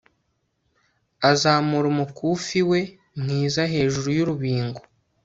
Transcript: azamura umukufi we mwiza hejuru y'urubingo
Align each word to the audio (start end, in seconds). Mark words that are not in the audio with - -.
azamura 1.31 1.85
umukufi 1.93 2.59
we 2.69 2.79
mwiza 3.21 3.61
hejuru 3.73 4.07
y'urubingo 4.17 4.81